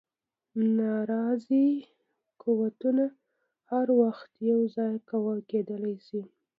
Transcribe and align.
ناراضي 0.77 1.67
قوتونه 2.41 3.05
هر 3.71 3.87
وخت 4.01 4.31
یو 4.51 4.59
ځای 4.75 4.95
کېدلای 5.49 5.97
شي. 6.07 6.21